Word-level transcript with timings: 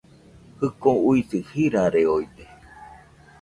Jɨko 0.59 0.89
uisɨ 1.09 1.37
jirareoide 1.49 2.45